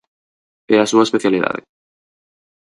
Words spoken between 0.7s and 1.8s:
É a súa especialidade.